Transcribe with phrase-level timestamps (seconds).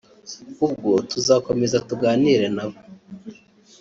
[0.65, 2.79] Ubwo tuzakomeza tuganire na bo